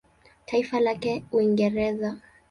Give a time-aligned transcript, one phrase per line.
[0.45, 2.17] Taifa lake Uingereza.